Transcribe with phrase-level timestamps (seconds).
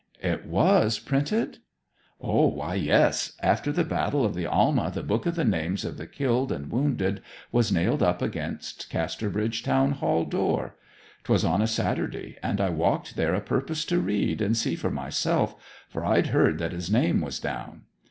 [0.23, 1.59] 'It was printed?'
[2.17, 3.33] 'Why, yes.
[3.43, 6.71] After the Battle of the Alma the book of the names of the killed and
[6.71, 10.75] wounded was nailed up against Casterbridge Town Hall door.
[11.23, 14.89] 'Twas on a Saturday, and I walked there o' purpose to read and see for
[14.89, 15.53] myself;
[15.87, 17.83] for I'd heard that his name was down.